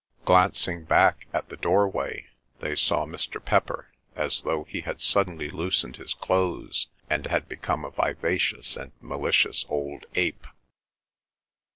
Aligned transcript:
Glancing 0.25 0.83
back, 0.83 1.27
at 1.31 1.49
the 1.49 1.55
doorway, 1.57 2.25
they 2.59 2.73
saw 2.73 3.05
Mr. 3.05 3.39
Pepper 3.39 3.91
as 4.15 4.41
though 4.41 4.63
he 4.63 4.81
had 4.81 4.99
suddenly 4.99 5.51
loosened 5.51 5.97
his 5.97 6.15
clothes, 6.15 6.87
and 7.07 7.27
had 7.27 7.47
become 7.47 7.85
a 7.85 7.91
vivacious 7.91 8.75
and 8.75 8.93
malicious 8.99 9.63
old 9.69 10.07
ape. 10.15 10.47